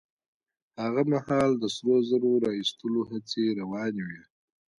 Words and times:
هغه 0.81 1.01
مهال 1.11 1.51
د 1.57 1.63
سرو 1.75 1.95
زرو 2.09 2.31
را 2.43 2.51
ايستلو 2.59 3.01
هڅې 3.11 3.43
روانې 3.59 4.03
وې. 4.07 4.21